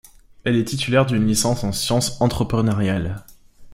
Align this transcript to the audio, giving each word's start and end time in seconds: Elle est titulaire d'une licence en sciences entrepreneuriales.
Elle 0.45 0.55
est 0.55 0.63
titulaire 0.65 1.05
d'une 1.05 1.27
licence 1.27 1.63
en 1.63 1.71
sciences 1.71 2.19
entrepreneuriales. 2.21 3.23